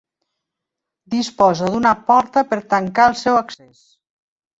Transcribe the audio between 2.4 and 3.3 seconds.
per tancar el